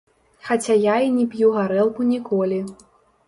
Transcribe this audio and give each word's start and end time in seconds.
Хаця 0.47 0.77
я 0.85 0.95
і 1.07 1.11
не 1.17 1.25
п'ю 1.35 1.51
гарэлку 1.57 2.09
ніколі. 2.13 2.61